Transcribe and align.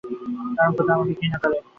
কারণ 0.57 0.71
খোদা 0.77 0.91
আমাকে 0.95 1.13
ঘৃণা 1.19 1.37
করে। 1.41 1.57